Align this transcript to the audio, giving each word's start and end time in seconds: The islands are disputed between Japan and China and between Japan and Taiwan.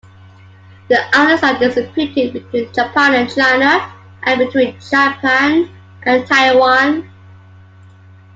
The 0.87 0.99
islands 1.15 1.43
are 1.43 1.59
disputed 1.59 2.33
between 2.33 2.73
Japan 2.73 3.13
and 3.13 3.29
China 3.31 3.93
and 4.23 4.39
between 4.39 4.75
Japan 4.79 5.69
and 6.01 6.25
Taiwan. 6.25 7.07